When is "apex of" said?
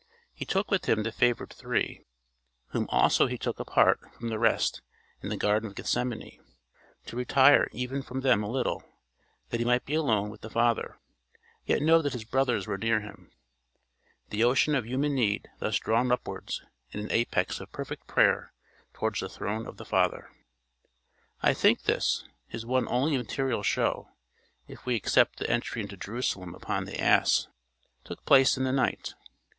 17.11-17.71